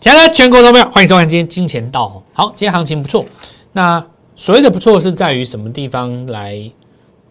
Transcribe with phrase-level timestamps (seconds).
[0.00, 2.22] 亲爱的全国投票，欢迎收看今天金钱道。
[2.32, 3.26] 好，今天行情不错。
[3.72, 4.02] 那
[4.34, 6.58] 所谓的不错是在于什么地方来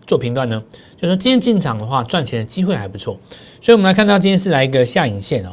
[0.05, 0.61] 做评断呢？
[0.95, 3.17] 就是说今天进场的话，赚钱的机会还不错。
[3.59, 5.49] 所以我们来看到今天是来一个下影线哦。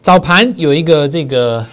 [0.00, 1.66] 早盘有一个这个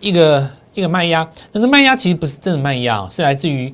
[0.00, 3.72] 一个一个卖压，但是卖压其实不是真的卖压，是来自于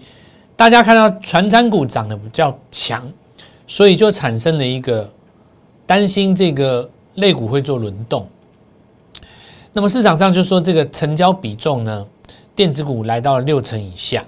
[0.54, 3.12] 大家看到传产股涨得比较强，
[3.66, 5.12] 所以就产生了一个
[5.86, 8.28] 担心这个类股会做轮动。
[9.72, 12.06] 那么市场上就说这个成交比重呢，
[12.56, 14.24] 电子股来到了六成以下，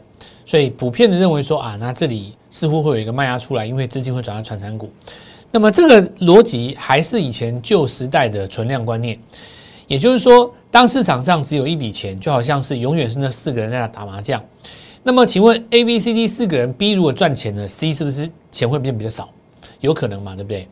[0.47, 4.91] 所以普遍的认为说啊，那这里似乎会有一个卖压出来，因为资金会转到传产股。
[5.51, 9.19] 那么这个逻辑还是以前旧时代的存量观念，
[9.87, 14.43] 也就是说，当市场上只有一笔钱，就好像是永远是那四个人在那打麻将。
[15.03, 19.29] 那么请问 A、B、C、D 四个人，B 如果赚钱了，C 是不是钱会变比较少？
[19.81, 20.69] 有可能嘛，对不对？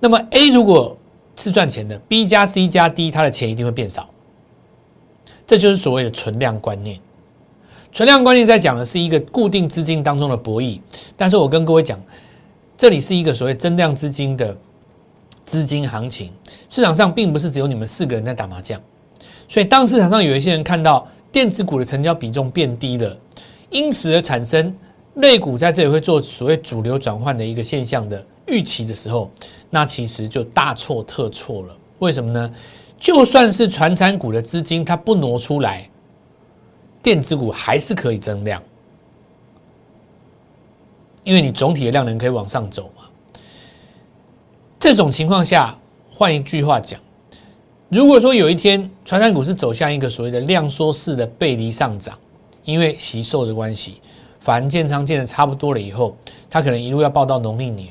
[0.00, 0.98] 那么 A 如果
[1.36, 4.08] 是赚钱的，B 加 C 加 D，它的钱一定会变少。
[5.46, 6.98] 这就是所谓的存量观念。
[7.92, 10.78] 存量观念在讲的是一个固定资金当中的博弈，
[11.16, 12.00] 但是我跟各位讲，
[12.78, 14.56] 这里是一个所谓增量资金的
[15.44, 16.30] 资金行情。
[16.68, 18.80] 市场上并不是只有你们四个人在打麻将，
[19.48, 23.18] 所以当市场上有一些人看到电子股的成交比重变低了，
[23.70, 24.72] 因此而产生
[25.14, 29.30] 类股在这里会做所谓主流转换的一个现象的预期的时候，
[29.70, 31.76] 那其实就大错特错了。
[32.00, 32.52] 为什么呢？
[32.98, 35.88] 就算是传产股的资金它不挪出来，
[37.02, 38.62] 电子股还是可以增量，
[41.24, 43.04] 因为你总体的量能可以往上走嘛。
[44.78, 45.78] 这种情况下，
[46.10, 47.00] 换一句话讲，
[47.88, 52.18] 如果说有一天传产股是走向一个所谓的量缩式的背离上涨，
[52.64, 54.02] 因为吸售的关系，
[54.40, 56.16] 反建仓建的差不多了以后，
[56.50, 57.88] 它可能一路要报到农历年，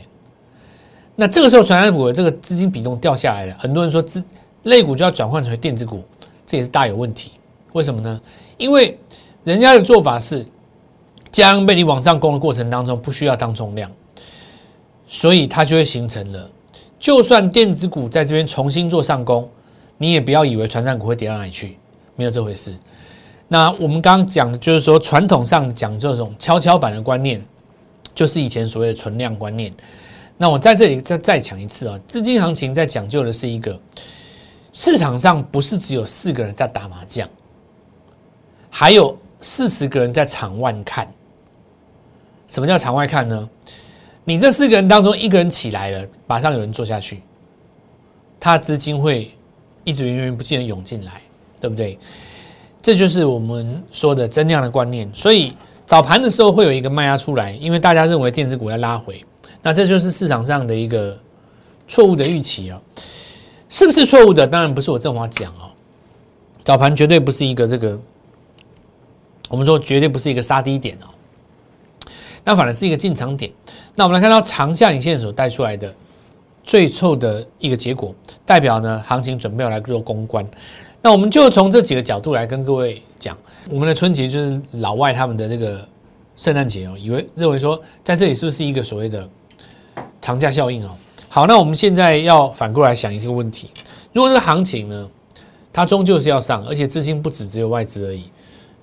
[1.19, 4.23] 那这个时候传产股的这个资金比重掉下来了，很多人说资
[4.63, 6.01] 类股就要转换成电子股，
[6.45, 7.33] 这也是大有问题。
[7.73, 8.21] 为什么呢？
[8.55, 8.97] 因为
[9.43, 10.45] 人家的做法是，
[11.29, 13.91] 将被你往上攻的过程当中不需要当重量，
[15.07, 16.49] 所以它就会形成了。
[16.97, 19.45] 就算电子股在这边重新做上攻，
[19.97, 21.77] 你也不要以为传产股会跌到哪里去，
[22.15, 22.73] 没有这回事。
[23.49, 27.43] 那我们刚刚讲的就是说，传统上讲这种跷跷板的观念，
[28.15, 29.73] 就是以前所谓的存量观念。
[30.41, 33.77] 那我在这里再再讲一次啊，资金行情在讲究的是一个。
[34.71, 37.27] 市场上不是只有四个人在打麻将，
[38.69, 41.05] 还有四十个人在场外看。
[42.47, 43.49] 什么叫场外看呢？
[44.23, 47.21] 你这四个人当中一个人起来了，马上有人坐下去，
[48.39, 49.35] 他资金会
[49.83, 51.21] 一直源源不尽的涌进来，
[51.59, 51.99] 对不对？
[52.81, 55.11] 这就是我们说的增量的观念。
[55.13, 59.21] 所以早盘的时候会有一个卖压出来，因为大家认为电子股要拉回，
[59.61, 61.17] 那这就是市场上的一个
[61.87, 62.81] 错误的预期啊。
[63.69, 64.47] 是不是错误的？
[64.47, 65.69] 当然不是我正华讲哦。
[66.63, 67.99] 早盘绝对不是一个这个，
[69.47, 71.07] 我们说绝对不是一个杀低点哦。
[72.43, 73.51] 那反而是一个进场点。
[73.93, 75.93] 那我们来看到长下影线所带出来的
[76.63, 78.15] 最臭的一个结果，
[78.45, 80.47] 代表呢行情准备要来做公关。
[81.01, 83.37] 那我们就从这几个角度来跟各位讲，
[83.69, 85.87] 我们的春节就是老外他们的这个
[86.35, 89.29] 圣诞节哦，以为认为说在这里是不是一个所谓的
[90.21, 90.91] 长假效应哦？
[91.27, 93.69] 好，那我们现在要反过来想一个问题：
[94.11, 95.09] 如果这个行情呢，
[95.71, 98.23] 它终究是要上，而且资金不止只有外资而已，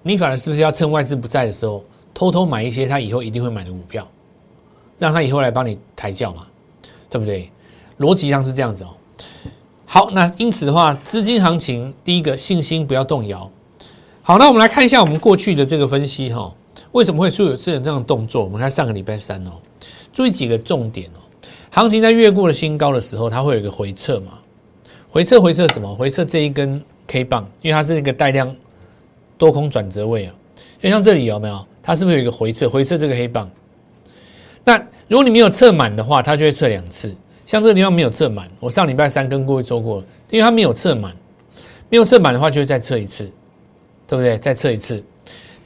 [0.02, 1.82] 你反而是不是要趁外资不在的时候，
[2.14, 4.06] 偷偷买一些他以后一定会买的股票，
[4.98, 6.46] 让他以后来帮你抬轿嘛？
[7.10, 7.50] 对不对？
[7.98, 8.90] 逻辑上是这样子哦。
[9.84, 13.50] 好，那因此的话，资金行情第一个信心不要动摇。
[14.22, 16.52] 好，那我们来看一下我们过去的这个分析哈，
[16.92, 18.44] 为什么会出有这种这样的动作？
[18.44, 19.52] 我们看上个礼拜三哦，
[20.12, 21.18] 注意几个重点哦。
[21.76, 24.38] 行情在越过了新高的时候，它会有一个回撤嘛？
[25.10, 25.94] 回撤回撤什么？
[25.94, 28.56] 回撤这一根 K 棒，因为它是一个带量
[29.36, 30.34] 多空转折位啊。
[30.80, 31.62] 就像这里有没有？
[31.82, 32.66] 它是不是有一个回撤？
[32.66, 33.46] 回撤这个黑棒。
[34.64, 37.14] 那如果你没有测满的话，它就会测两次。
[37.44, 41.14] 像这个地方没有测满，我上礼拜三跟各位说过，因为它没有测满，
[41.90, 43.30] 没有测满的话就会再测一次，
[44.06, 44.38] 对不对？
[44.38, 45.04] 再测一次。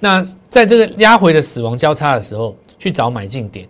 [0.00, 3.68] 那在这个压回的死亡交叉的时候，去找买进点，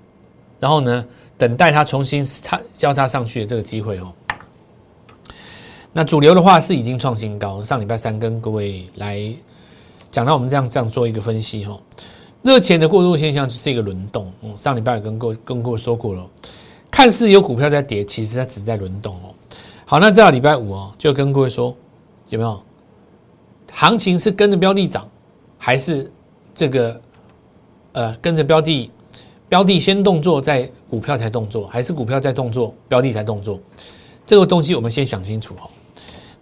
[0.59, 1.05] 然后呢？
[1.41, 4.13] 等待它重新叉交叉上去的这个机会哦。
[5.91, 9.19] 那主流的话是已经创新高，上礼拜三跟各位来
[10.13, 11.81] 讲到我们这样这样做一个分析哈。
[12.43, 16.27] 热钱的过渡现象就是一个轮动，嗯，上礼拜也跟各跟各位说过了，
[16.91, 19.33] 看似有股票在跌，其实它只在轮动哦。
[19.87, 21.75] 好，那这礼拜五哦，就跟各位说
[22.29, 22.63] 有没有
[23.73, 25.09] 行情是跟着标的涨，
[25.57, 26.13] 还是
[26.55, 27.01] 这个
[27.93, 28.91] 呃跟着标的？
[29.49, 33.61] 标的先动作，再股票才动作，还是股票在动作，标的才动作？
[34.27, 35.71] 这个东西我们先想清楚哈。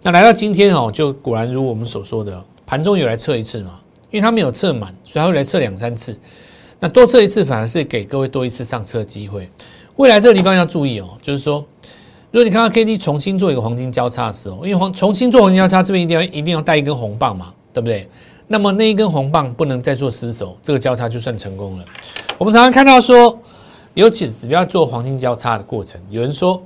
[0.01, 3.79] 那来到今天哦，就果然如我们所说的，盘中有来测一次嘛，
[4.09, 6.17] 因为它没有测满，所以它会来测两三次。
[6.79, 9.49] 那多测一次，反而是给各位多一次上车机会。
[9.97, 11.63] 未来这个地方要注意哦，就是说，
[12.31, 18.09] 如果你看到 K D 重新做一个黄金交叉的时候，因为黄重新做黄金交叉，这边一定要一定要带一根红棒嘛，对不对？
[18.47, 21.85] 那么那一根红棒不能再做失手，这个交叉就算成功了。
[22.37, 23.37] 我们常常看到说，
[23.99, 26.63] 尤其是不要做黄金交叉的过程，有人说，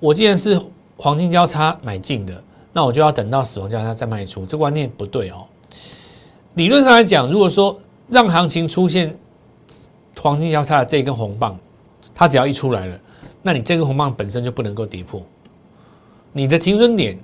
[0.00, 0.60] 我既然是
[0.96, 2.42] 黄金交叉买进的，
[2.72, 5.46] 那我就要等到死亡交叉再卖出，这观念不对哦。
[6.54, 9.16] 理论上来讲，如果说让行情出现
[10.20, 11.56] 黄金交叉的这根红棒，
[12.12, 12.98] 它只要一出来了，
[13.42, 15.22] 那你这根红棒本身就不能够跌破。
[16.32, 17.16] 你的停损点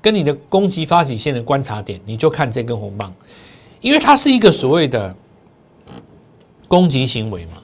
[0.00, 3.12] 跟你的攻击发起线的观察点，你就看这根红棒，
[3.82, 5.14] 因为它是一个所谓的
[6.66, 7.61] 攻击行为嘛，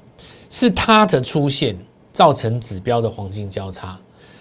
[0.49, 1.77] 是它的出现
[2.13, 3.99] 造成指标的黄金交叉，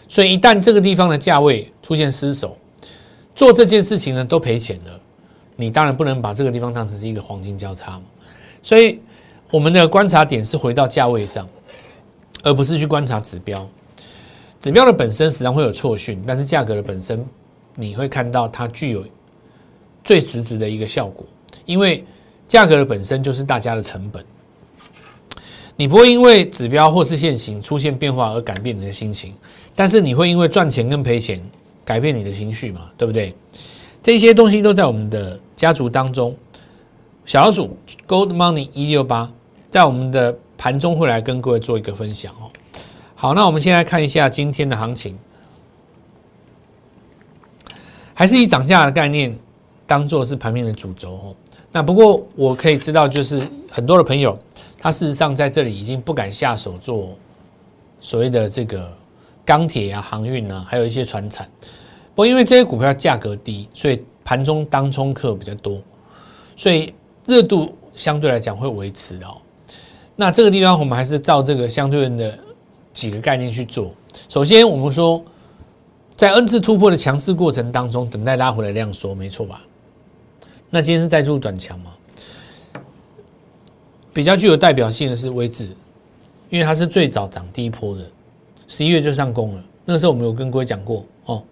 [0.07, 2.57] 所以一旦这个地方的价位出现失守，
[3.35, 4.99] 做这件事情呢都赔钱了。
[5.55, 8.03] 你当然不能把这个地方当成是一个黄金交叉嘛，
[8.61, 8.99] 所以
[9.49, 11.47] 我们的观察点是回到价位上，
[12.43, 13.67] 而不是去观察指标。
[14.59, 17.25] 指标的本身实际上会有错讯，但是价格的本身
[17.75, 19.03] 你会看到它具有
[20.03, 21.25] 最实质的一个效果，
[21.65, 22.03] 因为
[22.47, 24.23] 价格的本身就是大家的成本。
[25.77, 29.33] 你不会因为指标或是现行出现变化而改变你的心情，
[29.73, 31.41] 但是你会因为赚钱跟赔钱
[31.85, 32.91] 改变你的情绪嘛？
[32.97, 33.33] 对不对？
[34.03, 35.39] 这些东西都在我们的。
[35.57, 36.35] 家族当中，
[37.25, 37.75] 小老鼠
[38.07, 39.27] Gold Money 一六八，
[39.71, 42.45] 在我们的盘中会来跟各位做一个分享哦。
[43.15, 45.17] 好，那我们现在看一下今天的行情，
[48.13, 49.35] 还是以涨价的概念
[49.87, 51.35] 当做是盘面的主轴哦。
[51.77, 53.39] 那不过我可以知道，就是
[53.69, 54.35] 很多的朋友，
[54.79, 57.09] 他事实上在这里已经不敢下手做
[57.99, 58.91] 所谓的这个
[59.45, 61.47] 钢铁啊、航运啊，还有一些船产。
[62.15, 64.03] 不过因为这些股票价格低，所以。
[64.25, 65.79] 盘中当冲客比较多，
[66.57, 66.93] 所以
[67.25, 69.37] 热度相对来讲会维持哦。
[70.17, 72.37] 那这个地方我们还是照这个相对应的
[72.91, 73.93] 几个概念去做。
[74.27, 75.23] 首先，我们说
[76.17, 79.61] 在 N 次突破的强势过程当中，等待拉回来量缩，没错吧？
[80.69, 81.91] 那今天是再度转强吗？
[84.13, 85.69] 比较具有代表性的是位置，
[86.49, 88.03] 因为它是最早涨第一波的，
[88.67, 89.63] 十一月就上攻了。
[89.85, 91.43] 那个时候我们有跟各位讲过哦，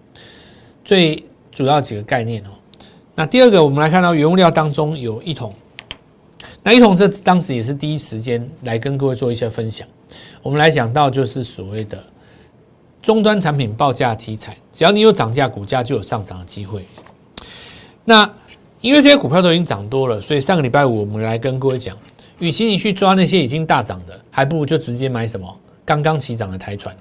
[0.84, 2.50] 最主要几个概念哦。
[3.14, 5.54] 那第二个，我们来看到原物料当中有一桶，
[6.64, 9.88] 那一桶这当时也是第一时间来跟各位做一些分享。
[10.42, 12.04] 我们来讲到就是所谓的
[13.02, 16.86] 终端产品报价题材，只要你有涨价，股价就有上涨的机会。
[18.04, 18.30] 那
[18.86, 21.98] 因为这些股票都已经涨多了，所以上个礼拜五我们来跟各位讲，
[22.38, 26.96] 与其你去抓那些已经大涨的，还不如就直接买什么刚刚起涨的台船。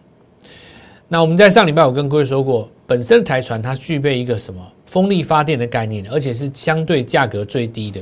[1.09, 4.67] 那我们在上礼拜我跟各位说过，本身台船它具备一个什么？
[4.87, 8.01] 风力发电的概念，而且是相对价格最低的。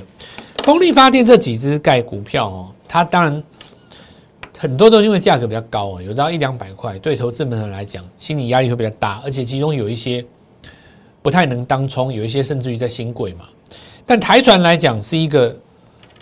[0.59, 3.43] 风力发电这几只盖股票哦，它当然
[4.57, 10.25] 很多都因为价格比较高哦，有到一两百块，对投资们来讲心理压力会比较大，而且其中有一些
[11.21, 13.47] 不太能当冲，有一些甚至于在新贵嘛。
[14.07, 15.57] 但台船来讲是一个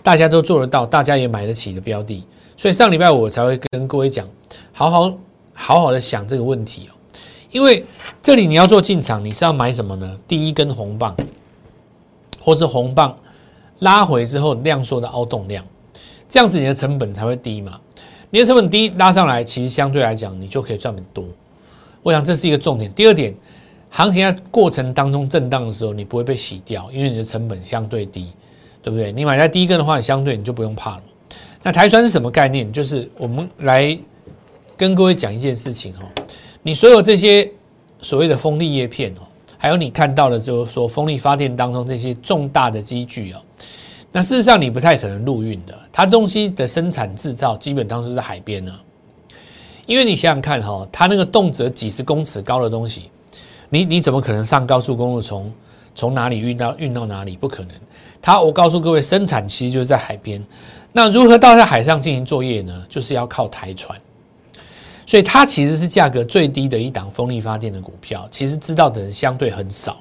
[0.02, 2.24] 大家都做得到，大家也买得起的标的，
[2.56, 4.26] 所以上礼拜我才会跟各位讲，
[4.72, 5.18] 好好
[5.52, 6.94] 好好的想这个问题哦。
[7.50, 7.84] 因为
[8.22, 10.18] 这里你要做进场，你是要买什么呢？
[10.28, 11.16] 第一根红棒，
[12.40, 13.18] 或是红棒
[13.80, 15.64] 拉回之后量缩的凹洞量，
[16.28, 17.80] 这样子你的成本才会低嘛。
[18.30, 21.24] 你的成本低拉上来，其实相对来讲你就可以赚很多。
[22.02, 22.92] 我想这是一个重点。
[22.94, 23.34] 第二点，
[23.90, 28.28] 行情在过程当中震荡的时候，你不会被洗掉，因为你的成本相对低，
[28.82, 29.12] 对不对？
[29.12, 31.02] 你买在第一根的话，相对你就不用怕了。
[31.62, 32.72] 那台船是什么概念？
[32.72, 33.98] 就是我们来
[34.76, 36.06] 跟各位讲一件事情哦。
[36.62, 37.50] 你所有这些
[38.00, 39.22] 所谓的风力叶片哦，
[39.58, 43.42] 还有你看到的，就是说风力发电当中这些重大的机具哦，
[44.12, 48.72] 那事实上你不太可能陆运的，它东西的生产制造基本当时在海边呢。
[49.86, 53.10] 因为你想想看哈，它那个动辄几十公尺高的东西，
[53.70, 55.52] 你你怎么可能上高速公路从
[55.94, 57.36] 从哪里运到运到哪里？
[57.36, 57.74] 不可能。
[58.20, 60.44] 它我告诉各位，生产其实就是在海边。
[60.92, 62.84] 那如何到在海上进行作业呢？
[62.88, 63.98] 就是要靠台船。
[65.06, 69.96] 所以它其实是价格最低的一档风力发电的股票，其实知道的人相对很少。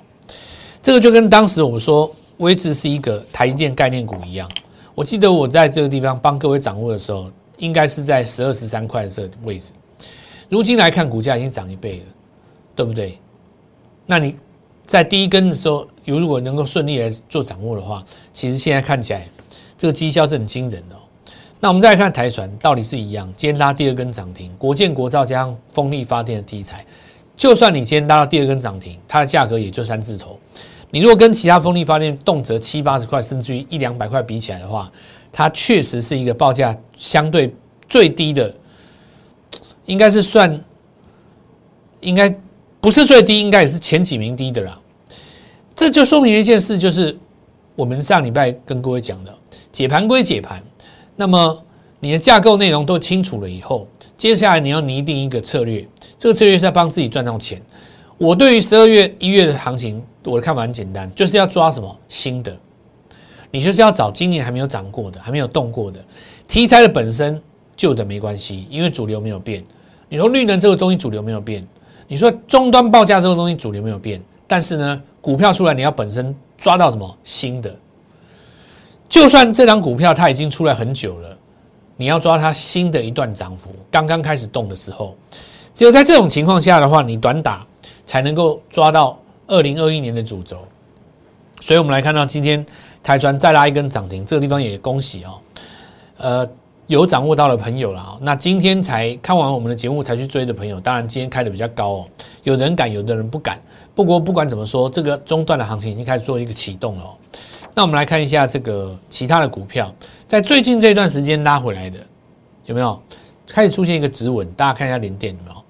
[0.82, 4.50] 这个就跟当时我们说威智是一个台积电概念股一样。
[4.94, 9.72] 我记得我在这个地方帮各位掌握的时候，应该是在十二十三块这个位置。
[10.48, 12.06] 如今来看，股价已经涨一倍了，
[12.76, 13.18] 对不对？
[14.12, 14.36] 那你
[14.88, 19.28] 在第一根的时候，如果能够顺利来做掌握的话，其实现在看起来
[19.78, 20.96] 这个绩效是很惊人的。
[21.60, 23.32] 那我们再看台船，道理是一样。
[23.38, 26.84] 今天拉第二根涨停，国建国造加上风力发电的题材，
[27.36, 30.40] 就算你今天拉到第二根涨停，它的价格也就三字头。
[30.90, 34.92] 你如果跟其他风力发电动辄七八十块，甚至于一两百块比起来的话，
[35.32, 37.54] 它确实是一个报价相对
[37.88, 38.52] 最低的，
[39.86, 40.60] 应该是算，
[42.00, 42.36] 应该
[42.82, 44.80] 不是最低，应该也是前几名低的啦。
[45.76, 47.18] 这就说明一件事，就是
[47.76, 49.34] 我们上礼拜跟各位讲的，
[49.72, 50.64] 解盘归解盘，
[51.16, 51.64] 那么
[52.00, 57.62] 你的架构内容都清楚了以后，接下来你要拟定一个策略，这个策略是要帮自己赚到钱。
[58.18, 62.58] 我对于十二月、一月的行情，我的看法很简单，就是要抓什么新的。
[63.52, 66.04] 你就是要找今年还没有涨过的、还没有动过的
[66.48, 67.42] 题材的本身，
[67.76, 69.64] 旧的没关系，因为主流没有变。
[70.10, 71.66] 你说绿能这个东西主流没有变，
[72.10, 77.74] 你说终端报价这个东西主流没有变，但是呢，股票出来你要本身抓到什么新的。
[79.08, 81.38] 就算这张股票它已经出来很久了，
[81.96, 85.16] 你要抓它新的一段涨幅，刚刚开始动的时候，
[85.74, 87.66] 只有在这种情况下的话，你短打
[88.06, 90.58] 才能够抓到二零二一年的主轴。
[91.62, 92.66] 所以我们来看到今天。
[93.02, 95.40] 台船再拉一根涨停，这个地方也恭喜哦。
[96.18, 96.46] 呃，
[96.90, 98.18] 有掌握到的朋友了。
[98.20, 102.06] 那今天才看完我们的节目才去追的朋友，当然今天开的比较高哦。
[102.42, 103.62] 有人敢，有的人不敢。
[103.94, 107.04] 不过不管怎么说，这个中段的行情已经开始做一个启动了。
[107.76, 109.94] 那我们来看一下这个其他的股票，
[110.28, 112.00] 在最近这段时间拉回来的
[112.66, 113.00] 有没有
[113.46, 114.52] 开始出现一个止稳？
[114.54, 115.64] 大家看一下零点有没有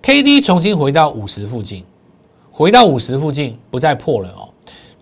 [0.00, 1.84] ？K D 重新回到五十附近，
[2.50, 4.48] 回到五十附近不再破了哦。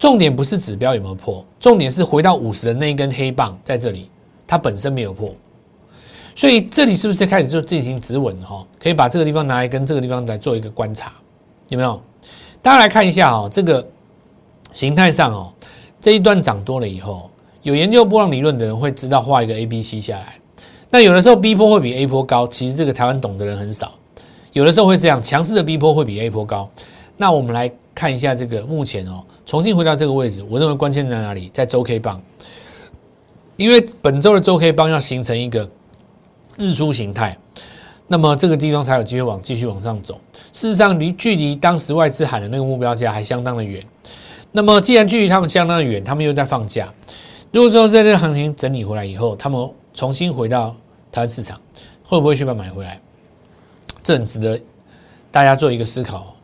[0.00, 4.10] 重点不是指标有没有破，重点是回到五十的那一根黑棒在这里，
[4.48, 5.32] 它本身没有破，
[6.40, 8.66] 所以这里是不是开始就进行止稳哈？
[8.82, 11.12] 可以把这个地方拿来跟这个地方来做一个观察，
[11.68, 12.00] 有没有？
[12.62, 13.86] 大家来看一下哦，这个
[14.72, 15.52] 形态上哦，
[16.00, 17.28] 这一段涨多了以后，
[17.60, 20.36] 有研究波浪理论的人会知道画一个 A、B、C 下来。
[20.88, 23.92] 那有的时候 B 波会比 A 波高，其实这个台湾懂的人很少。
[24.54, 26.70] 有的时候会这样，强势的 B 波会比 A 波高。
[27.18, 29.22] 那我们来看一下这个目前哦。
[29.44, 31.50] 重新回到这个位置，我认为关键在哪里？
[31.52, 32.18] 在周 K 棒，
[33.58, 35.68] 因为本周的周 K 棒要形成一个
[36.60, 37.36] 日出形态，
[38.06, 40.20] 那么这个地方才有机会往继续往上走。
[40.52, 43.82] 事实上，离距离当时外资喊的那个目标价还相当的远。
[44.52, 46.92] 那么既然距离他们相当的远，他们又在放假。
[47.50, 50.76] 如果说在这个行情整理回来以后，他们重新回到
[51.10, 51.58] 台湾市场，
[52.04, 53.00] 会不会去把它买回来？
[54.02, 54.60] 这很值得
[55.30, 56.36] 大家做一个思考。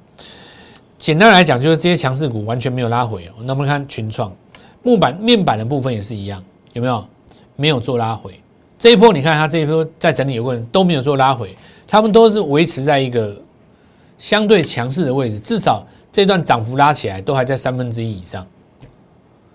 [0.97, 3.33] 简单来讲，就是这些强势股完全没有拉回哦。
[3.43, 4.35] 那么看群创、
[4.83, 6.43] 木板、面板的部分也是一样，
[6.73, 7.05] 有没有？
[7.59, 8.39] 没有做拉回。
[8.79, 11.55] 这一波你看它这一波在整理有问都没有做拉回，
[11.87, 13.37] 他们都是维持在一个
[14.19, 18.47] 相对强势的位置，至少这段涨幅拉起来都还在三分之一以上，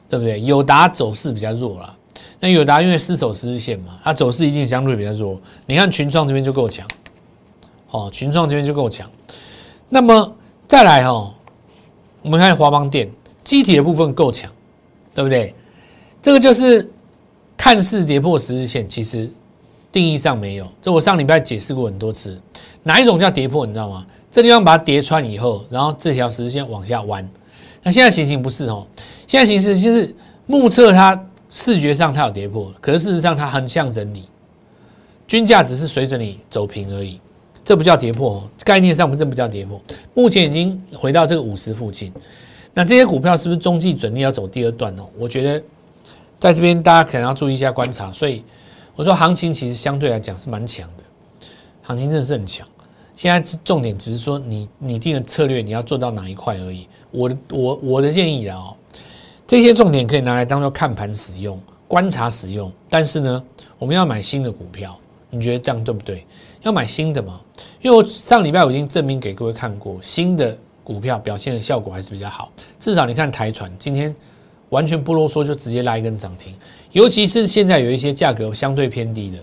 [0.09, 0.41] 对不对？
[0.41, 1.95] 友达走势比较弱了，
[2.39, 5.39] 那友达因为失守十日线嘛，它走势一定相对比较弱。
[5.65, 6.87] 你看群创这边就够强，
[7.89, 9.09] 哦，群创这边就够强，
[9.89, 10.35] 那么。
[10.67, 11.33] 再来哈，
[12.21, 13.11] 我们看华邦电
[13.43, 14.49] 机体的部分够强，
[15.13, 15.53] 对不对？
[16.21, 16.89] 这个就是
[17.63, 19.29] 看似跌破十日线，其实
[19.91, 20.67] 定义上没有。
[20.81, 22.41] 这我上礼拜解释过很多次，
[22.81, 23.67] 哪一种叫跌破？
[23.67, 24.03] 你知道吗？
[24.31, 27.29] 这地方把它跌穿以后，然后这条十日线往下弯。
[27.83, 28.87] 那现在情形不是哦，
[29.27, 30.11] 现在形势就是
[30.47, 34.23] 目测它视觉上它有跌破，可是事实上它很像整理，
[35.27, 37.19] 均价只是随着你走平而已。
[37.63, 39.79] 这不叫跌破哦，概念上不是不叫跌破。
[40.15, 42.11] 目前已经回到这个五十附近，
[42.73, 45.03] 那这些股票是不是中继准力要走第二段哦？
[45.15, 45.63] 我觉得
[46.41, 48.11] 在这边大家可能要注意一下观察。
[48.11, 48.43] 所以
[48.95, 51.03] 我说行情其实相对来讲是蛮强的，
[51.83, 52.67] 行情真的是很强。
[53.15, 56.87] 现在重点只是说你拟定的策略你要做到哪一块而已。
[57.11, 58.75] 我的我我的建议啊，哦，
[59.45, 62.71] 这些重点可以拿来当做看盘使用、观察使用。
[62.89, 63.43] 但是呢，
[63.77, 64.97] 我们要买新的股票，
[65.29, 66.25] 你觉得这样对不对？
[66.63, 67.39] 要买新的嘛？
[67.81, 72.51] 因为我上礼拜我已经证明给各位看过，新的股票表现的效果还是比较好。
[72.79, 74.15] 至少你看台船今天
[74.71, 76.53] 完全不啰嗦，就直接拉一根涨停。
[76.91, 79.37] 尤其是现在有一些价格相对偏低的，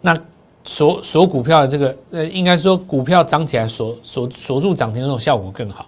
[0.00, 0.16] 那
[0.64, 5.86] 锁锁股票的这个呃，应该说股票涨起来锁锁锁住涨停那种效果更好。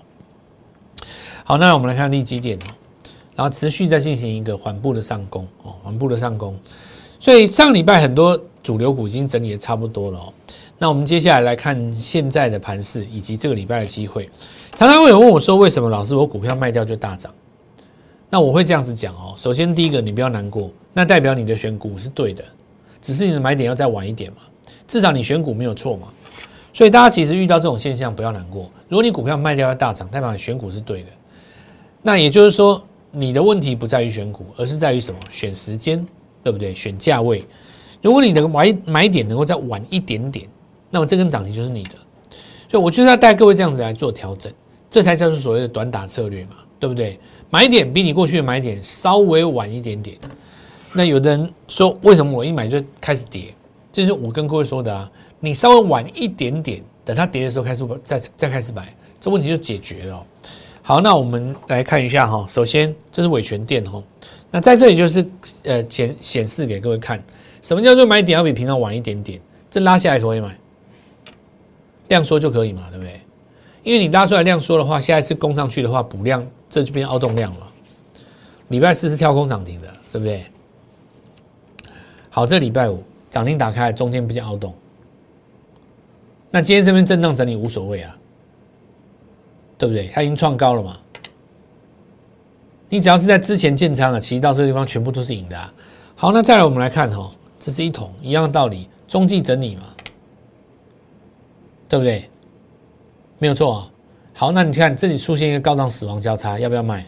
[1.45, 2.67] 好，那我们来看利基电哦，
[3.37, 6.55] 然后持续在进行一个缓步的上攻哦，缓步的上攻。
[7.19, 8.39] 所以上礼拜很多。
[8.63, 10.31] 主流股已经整理的差不多了哦，
[10.77, 14.29] 那我们接下来来看现在的盘势以及这个礼拜的机会。
[14.77, 17.33] 常常会有问我说，为什么老师我股票卖掉就大涨？
[18.31, 19.35] 那我会这样子讲哦。
[19.37, 22.45] 首先第一个，你不要难过，那代表你的选股是对的，
[23.03, 24.39] 只是你的买点要再晚一点嘛。
[24.87, 26.07] 至少你选股没有错嘛。
[26.73, 28.71] 所以大家其实遇到这种现象不要难过。
[28.89, 31.09] 如果你股票卖掉要大涨，代表你选股是对的。
[32.01, 35.19] 那也就是说，你的问题不在于选股，而是在于什么？
[35.29, 36.07] 选时间，
[36.45, 36.73] 对不对？
[36.73, 37.45] 选价位。
[38.01, 40.49] 如果你的买买点能够再晚一点点，
[40.89, 41.91] 那么这根涨停就是你的。
[42.69, 44.53] 所以我就是要带各位这样子来做调整，
[44.89, 47.19] 这才叫做所谓的短打策略嘛，对不对？
[47.51, 50.17] 买点比你过去的买点稍微晚一点点。
[50.93, 53.55] 那有的人说，为什么我一买就开始跌？
[53.93, 60.25] 这是我跟各位说的啊，你稍微晚一点点，等它跌的时候开始再再开始买，这问题就解决了。
[60.83, 64.03] 好，那我们来看一下哈，首先这是伟权店哈，
[64.51, 65.25] 那在这里就是
[65.65, 67.23] 呃显显示给各位看，
[67.63, 69.41] 什么叫做买点要比平常晚一点点，
[69.71, 70.57] 这拉下来可以买。
[72.09, 73.21] 量缩就可以嘛，对不对？
[73.85, 77.67] 因为你拉出来量缩的话，下一次攻上去的话，补量这就变凹动量了。
[78.69, 80.47] 礼拜四是跳空涨停的，对不对？
[82.31, 84.73] 好，这礼拜五涨停打开，中间比较凹动。
[86.51, 88.17] 那今天这边震荡整理无所谓啊，
[89.77, 90.09] 对不对？
[90.15, 90.97] 它已经创高了嘛。
[92.89, 95.75] 你只要是在之前建仓啊，其实到这个地方全部都是赢的啊。
[96.15, 99.83] 好，那再来我们来看哈，这是一桶一样的道理，中继整理嘛。
[101.89, 102.31] 对不对？
[103.39, 103.91] 没有错啊。
[104.33, 107.05] 好，那你看这里出现一个高档死亡交叉，要不要卖？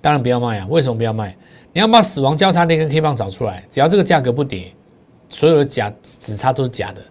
[0.00, 0.66] 当然不要卖啊。
[0.70, 1.36] 为什么不要卖？
[1.72, 4.72] 你要把死亡交叉那根 K 棒找出来，只要这个价格不跌，
[5.28, 7.02] 所有的假指差都是假的，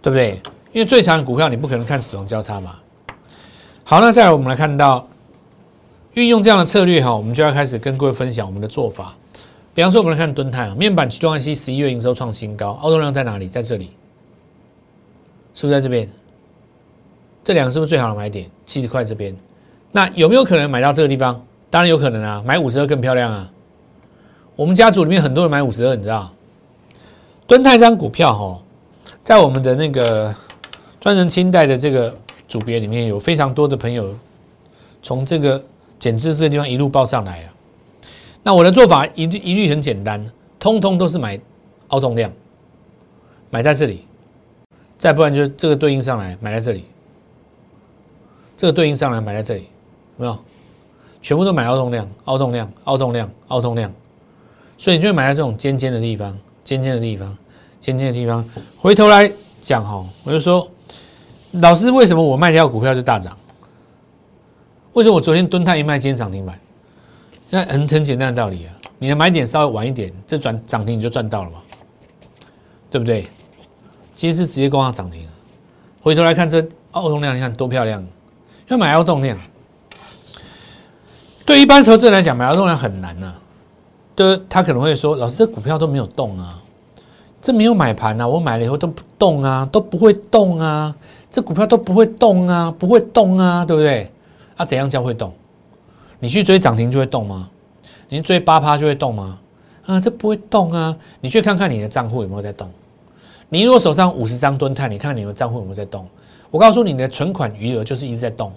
[0.00, 0.40] 对不对？
[0.72, 2.76] 因为最强的股票你不可能看死亡交叉嘛。
[3.84, 5.06] 好，那再来我们来看到
[6.14, 9.14] 运用这样的策略哈，我们就要开始跟各位分享我们的做法。
[9.74, 13.48] 比方说，我们来看敦泰啊，面板驱动 IC 十一月营收创新高，凹动量在哪里？
[13.48, 13.90] 在这里。
[15.54, 16.08] 是不是在这边？
[17.44, 18.48] 这两个是不是最好的买点？
[18.64, 19.36] 七十块这边，
[19.90, 21.44] 那有没有可能买到这个地方？
[21.70, 23.50] 当然有可能啊，买五十二更漂亮啊。
[24.54, 26.30] 我们家族里面很多人买五十二，你知道？
[27.46, 28.62] 敦泰张股票哈，
[29.24, 30.34] 在我们的那个
[31.00, 32.14] 专人清代的这个
[32.46, 34.14] 组别里面有非常多的朋友
[35.02, 35.62] 从这个
[35.98, 37.52] 减资这个地方一路报上来啊。
[38.42, 40.24] 那我的做法一律一律很简单，
[40.60, 41.40] 通通都是买
[41.88, 42.30] 凹动量，
[43.50, 44.04] 买在这里。
[44.98, 46.84] 再不然就这个对应上来买在这里，
[48.56, 49.62] 这个对应上来买在这里，
[50.18, 50.38] 有没有？
[51.20, 53.92] 全部都买凹动量、凹动量、凹动量、凹动量，
[54.76, 57.38] 所以你就会买在这种尖尖的地方、尖尖的地方、
[57.80, 58.44] 尖尖的地方。
[58.76, 60.68] 回头来讲哈，我就说，
[61.52, 63.36] 老师为什么我卖掉股票就大涨？
[64.94, 66.58] 为什么我昨天蹲太一卖，今天涨停板？
[67.50, 71.58] 那很很简单的道理啊，你的买点稍微晚一点，这转涨停你就赚到了嘛，
[72.90, 73.28] 对不对？
[74.16, 75.24] 今天是直接攻上涨停，
[76.00, 78.04] 回头来看这凹动量，你看多漂亮！
[78.72, 79.38] 要买凹动量，
[81.44, 83.34] 对一般投资人来讲，买凹动量很难呐。
[84.14, 86.58] 对，他可能会说：“老师，这股票都没有动啊，
[87.40, 90.94] 这没有买盘啊，我买了以后都不动啊，都不会动啊，
[91.30, 94.10] 这股票都不会动啊，不会动啊，对不对？
[94.56, 95.30] 啊，怎样叫会动？
[96.18, 97.50] 你去追涨停就会动吗？
[98.08, 99.38] 你去追八趴就会动吗？
[99.84, 100.96] 啊，这不会动啊！
[101.20, 102.70] 你去看看你的账户有没有在动。”
[103.50, 106.08] 你如果手上五十张吨碳，你看你的账户有没有在动？
[106.50, 108.52] 我告诉你，你的存款余额就是一直在动，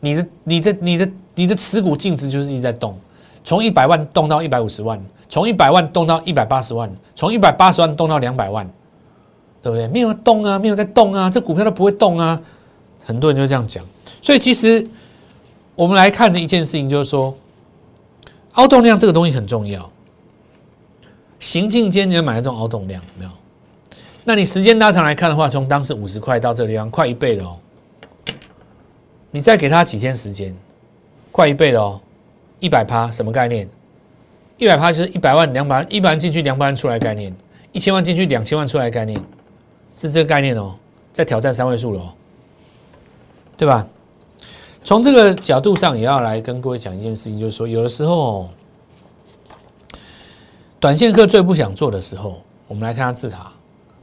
[0.00, 2.98] 你的、你的、你的、你的持股净值就是一直在动，
[3.44, 8.68] 从一百万动到一百五十万，从一百万动到一百八十万，从一百八十万动到两百万，
[9.62, 9.86] 对不对？
[9.88, 12.40] 没有动啊，没有在动啊，这股票都不会动啊。
[13.04, 13.84] 很多人就这样讲，
[14.20, 14.86] 所以其实
[15.74, 17.34] 我们来看的一件事情就是说，
[18.52, 19.90] 凹动量这个东西很重要。
[21.38, 23.30] 行进间你要买这种凹动量，没有？
[24.24, 27.56] 那你时间拉长来看的话，从当时五十块到这个地方，快一倍了哦。
[29.30, 30.54] 你再给他几天时间，
[31.30, 32.00] 快一倍了哦，
[32.58, 33.68] 一百趴什么概念？
[34.58, 37.32] 一百趴就是一百万、两百万，一百万进去，两百万出来概念；
[37.72, 39.18] 一千万进去，两千万出来概念，
[39.96, 40.74] 是这个概念哦。
[41.12, 42.12] 在挑战三位数了哦，
[43.56, 43.86] 对吧？
[44.84, 48.48] 从这个角度上，也要来跟各位讲一件事情，就是说，有的时候，
[50.78, 53.52] 短线客最不想做的时候，我们来看下字卡。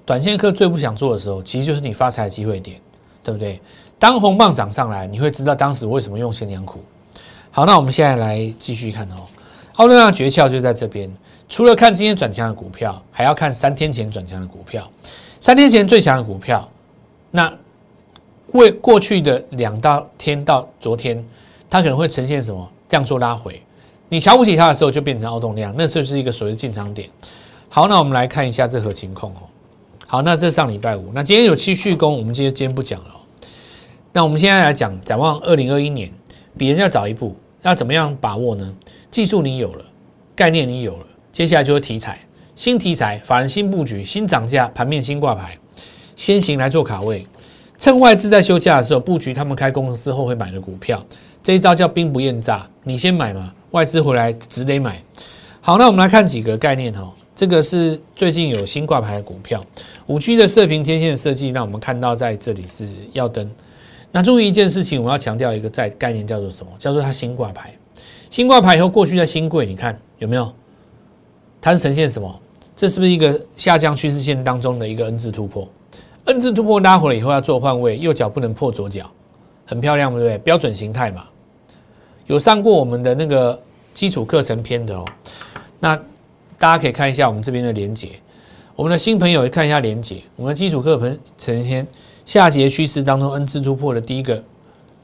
[0.06, 2.80] 短线客最不想做的时候，其实就是你发财的机会点，
[3.24, 3.60] 对不对？
[4.00, 6.80] 当红棒涨上来，你会知道当时为什么用心良苦。
[7.52, 9.26] 好，那我们现在来继续看哦。
[9.76, 11.12] 奥特曼诀窍就在这边，
[11.50, 14.88] 除了看今天转强的股票，还要看三天前转强的股票。
[15.40, 16.68] 三天前最强的股票，
[17.32, 17.52] 那
[18.54, 21.24] 为过去的两到天到昨天，
[21.70, 23.62] 它可能会呈现什么量缩拉回？
[24.10, 27.10] 你瞧不起它的时候，就变成奥动量，那就是一个所谓的进场点。
[27.70, 29.42] 好，那我们来看一下这何情况哦。
[30.08, 31.12] 好，那这上礼拜五。
[31.14, 33.17] 那今天有期续攻，我们今天今天不讲了。
[34.14, 36.12] 那我们现在来讲展望二零二一年，
[36.58, 38.76] 比人家早一步，要怎么样把握呢？
[39.12, 39.86] 技术你有了，
[40.36, 42.20] 概念你有了，接下来就是题材，
[42.56, 45.58] 新题材，法人新布局，新涨价，盘面新挂牌，
[46.16, 47.26] 先行来做卡位，
[47.78, 51.04] 趁外资在休假的时候布局，他们开公司后会买的股票，
[51.44, 55.02] 这一招叫兵不厌诈，你先买嘛，外资回来只得买。
[55.62, 57.14] 好，那我们来看几个概念哦。
[57.36, 59.64] 这个是最近有新挂牌的股票，
[60.08, 63.48] 五 G 的射频天线设计，那我们看到在这里是耀灯。
[64.12, 66.72] 那注意一件事情，我们要强调一个在概念叫做什么？
[66.78, 67.74] 叫做它新挂牌。
[68.30, 70.52] 新挂牌以后，过去在新贵，你看有没有？
[71.62, 72.42] 它是呈现什么？
[72.76, 75.68] 这是不是一个下降趋势线当中的一个 N 字突破
[76.26, 79.10] ？N 字突破拉回来以后要做换位，右脚不能破左脚，
[79.66, 80.38] 很漂亮，对不对？
[80.40, 81.26] 标准形态嘛。
[82.28, 83.60] 有上过我们的那个
[83.94, 85.06] 基础课程篇的哦。
[85.80, 85.96] 那
[86.60, 88.10] 大家可以看一下我们这边的连接，
[88.76, 90.18] 我们的新朋友看一下连接。
[90.36, 91.88] 我们的基础课程呈现
[92.28, 94.44] 下节趋势当中 N 次突破的第一个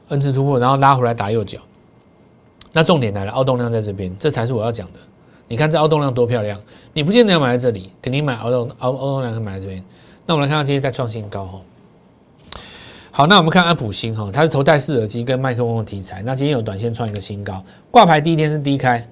[0.08, 1.58] N 次突破，然后拉回来打右脚。
[2.70, 4.98] 那重点来了，凹动量在这边，这才是我要讲的。
[5.48, 6.60] 你看这凹动量多漂亮！
[6.92, 9.82] 你不见得要买在这里，肯定买凹动凹凹动量是买在这边。
[10.26, 11.60] 那我们来看看今天在创新高哈。
[13.10, 16.20] 好，那我们看安普新哈，它是头戴式耳机跟麦克风的题材。
[16.22, 19.08] 那今天有短线创一个新高，挂牌第一天是低开，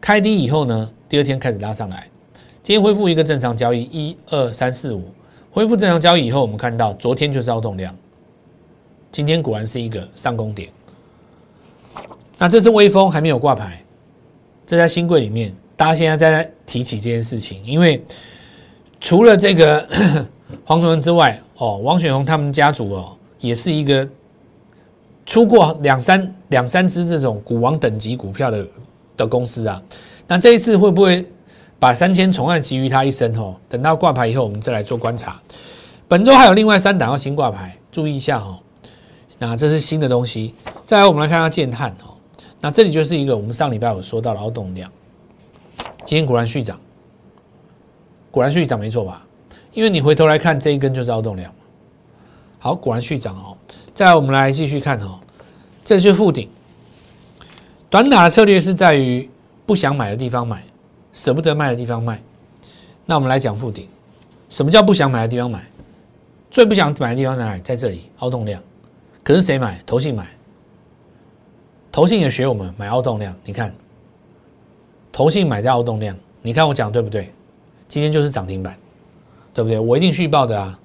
[0.00, 0.88] 开低以后呢？
[1.08, 2.08] 第二天开始拉上来，
[2.62, 5.10] 今天恢复一个正常交易，一二三四五，
[5.58, 7.92] 恢复正常交易以后，我们看到昨天就是凹动量，
[9.10, 10.70] 今天果然是一个上攻点。
[12.38, 13.82] 那这次微风还没有挂牌，
[14.64, 18.00] 这在新贵里面，大家现在在提起这件事情，因为
[19.00, 19.84] 除了这个
[20.64, 24.08] 黄崇文之外，哦，王雪红他们家族哦，也是一个
[25.26, 28.64] 出过两三两三只这种股王等级股票的
[29.16, 29.82] 的公司啊。
[30.28, 31.26] 那这一次会不会
[31.78, 33.32] 把三千宠爱集于他一身？
[33.38, 35.40] 哦，等到挂牌以后，我们再来做观察。
[36.08, 38.58] 本周还有另外三档要新挂牌，注意一下哦。
[39.38, 40.54] 那这是新的东西。
[40.86, 42.14] 再来，我们来看下建汉哦。
[42.60, 44.90] 那这里就是一个我们上礼拜有说到的凹动量，
[46.04, 46.80] 今天果然续涨，
[48.30, 49.24] 果然续涨没错吧？
[49.72, 51.52] 因为你回头来看这一根就是凹动量
[52.58, 53.56] 好，果然续涨哦。
[53.94, 55.20] 再来，我们来继续看哦，
[55.84, 56.48] 这是附顶。
[57.88, 59.30] 短打的策略是在于。
[59.66, 60.64] 不想买的地方买，
[61.12, 62.20] 舍不得卖的地方卖。
[63.04, 63.88] 那我们来讲附顶，
[64.48, 65.64] 什么叫不想买的地方买？
[66.50, 67.60] 最不想买的地方在哪里？
[67.60, 68.62] 在这里，凹动量。
[69.22, 69.82] 可是谁买？
[69.84, 70.28] 投信买。
[71.90, 73.34] 投信也学我们买凹动量。
[73.44, 73.74] 你看，
[75.10, 76.16] 投信买在凹动量。
[76.42, 77.32] 你看我讲对不对？
[77.88, 78.76] 今天就是涨停板，
[79.52, 79.78] 对不对？
[79.78, 80.78] 我一定续报的啊。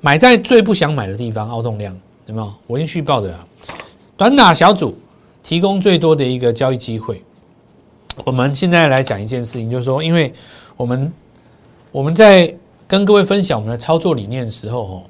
[0.00, 2.54] 买在最不想买的地方，凹动量，有没有？
[2.66, 3.46] 我一定续报的啊。
[4.16, 4.96] 短打小组
[5.42, 7.22] 提供最多的一个交易机会。
[8.24, 10.32] 我们现在来讲一件事情，就是说，因为
[10.76, 11.12] 我们
[11.90, 12.54] 我们在
[12.86, 15.02] 跟各位分享我们的操作理念的时候，哦，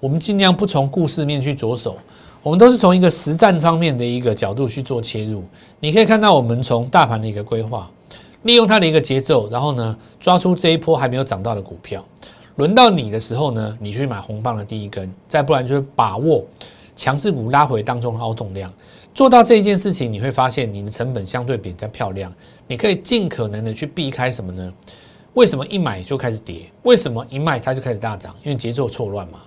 [0.00, 1.96] 我们尽量不从故事面去着手，
[2.42, 5.44] 我们都是从一个实战方面的一个角度去做切入。
[5.80, 7.90] 你可以看到，我们从大盘的一个规划，
[8.42, 12.04] 利用它的一个节奏，然后呢，抓出这一波还没有涨到的股票。
[12.56, 16.44] 轮到你的时候呢，你去买红棒的第一根，再不然就是把握
[16.94, 18.70] 强势股拉回当中的凹动量。
[19.14, 22.32] 做到这一件事情，你会发现你的成本相对比较漂亮。
[22.66, 24.72] 你可以尽可能的去避开什么呢？
[25.34, 26.62] 为什么一买就开始跌？
[26.82, 28.34] 为什么一卖它就开始大涨？
[28.42, 29.40] 因为节奏错乱嘛。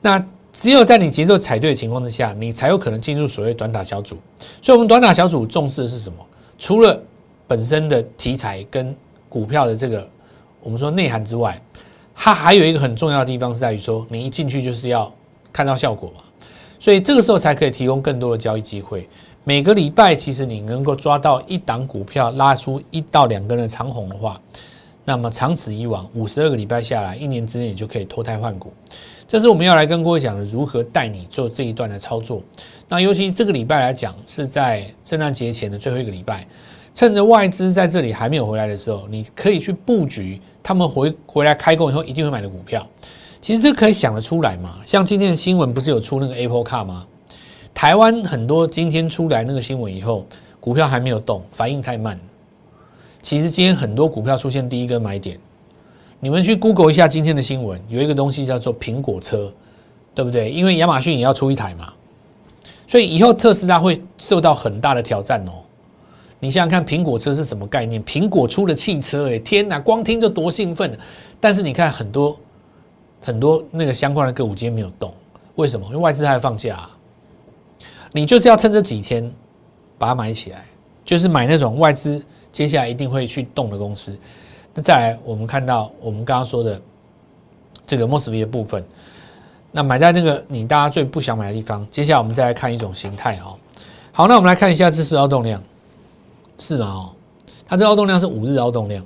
[0.00, 4.16] 那只有在你节奏踩对的情况之下，你才有可能进入所谓短打小组。
[4.60, 6.16] 所以，我们短打小组重视的是什么？
[6.58, 7.02] 除了
[7.46, 8.94] 本身的题材跟
[9.28, 10.08] 股票的这个
[10.62, 11.60] 我们说内涵之外，
[12.14, 15.10] 它还有一个很重要的地方是在于说，你一进去就是要
[15.52, 16.22] 看到效果嘛。
[16.80, 19.08] 所以这个时候才可以提供更多的交易机会。
[19.44, 24.40] 每个礼拜，其实你能够抓到一档股票拉出一到两根的长红的话，
[25.04, 28.72] 那么长此以往，五十二个礼拜下来，一年之内你就可以脱胎换骨。
[29.28, 32.42] 这是我们要来跟各位讲的，如何带你做这一段的操作。
[32.88, 36.46] 那尤其这个礼拜来讲，是在圣诞节前的最后一个礼拜，
[36.94, 42.86] 趁着外资在这里还没有回来的时候，你可以去布局他们回回来开工以后一定会买的股票。
[43.40, 44.76] 其实这可以想得出来嘛？
[44.84, 47.06] 像今天的新闻不是有出那个 Apple Car 吗？
[47.72, 50.26] 台湾很多今天出来那个新闻以后，
[50.60, 52.20] 股票还没有动，反应太慢。
[53.22, 55.38] 其实今天很多股票出现第一个买点，
[56.18, 59.50] 你们去 Google 一下今天的新闻，有一个东西叫做苹果车，
[60.14, 60.50] 对不对？
[60.50, 61.92] 因为亚马逊也要出一台嘛，
[62.86, 65.52] 所以以后特斯拉会受到很大的挑战哦。
[66.40, 68.04] 你想想看，苹果车是什么概念？
[68.04, 70.98] 苹果出了汽车，哎，天哪，光听就多兴奋！
[71.40, 72.38] 但是你看很多。
[73.20, 75.12] 很多那个相关的个股今天没有动，
[75.56, 75.86] 为什么？
[75.88, 76.88] 因为外资还放假。
[78.12, 79.32] 你就是要趁这几天
[79.96, 80.64] 把它买起来，
[81.04, 84.18] 就是买那种外资接下来一定会去动的公司。
[84.74, 86.80] 那再来，我们看到我们刚刚说的
[87.86, 88.84] 这个 Mosfet 的部分，
[89.70, 91.86] 那买在那个你大家最不想买的地方。
[91.90, 93.56] 接下来我们再来看一种形态哈。
[94.12, 95.62] 好，那我们来看一下这是不是凹动量？
[96.58, 96.86] 是吗？
[96.86, 97.10] 哦，
[97.66, 99.04] 它这凹动量是五日凹动量。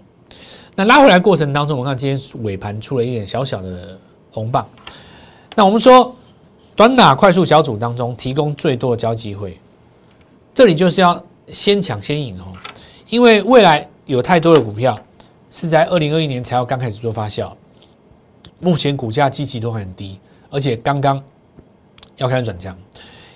[0.76, 3.98] 那拉回来过程当中，我看今天尾盘出了一点小小的
[4.32, 4.68] 红棒。
[5.54, 6.14] 那我们说，
[6.74, 9.58] 短打快速小组当中提供最多的交易机会，
[10.52, 12.46] 这里就是要先抢先赢哦，
[13.08, 14.98] 因为未来有太多的股票
[15.48, 17.52] 是在二零二一年才要刚开始做发酵，
[18.58, 20.18] 目前股价基期都很低，
[20.50, 21.22] 而且刚刚
[22.16, 22.76] 要开始转强。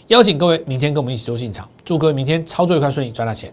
[0.09, 3.53] 邀请各位明天跟我们一起做进场，祝各位明天操作愉快顺利，赚大钱。